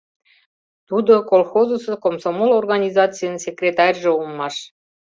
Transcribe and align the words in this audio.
тудо 0.89 1.13
колхозысо 1.31 1.93
комсомол 2.03 2.51
организацийын 2.61 3.35
секретарьже 3.45 4.09
улмаш 4.17 4.55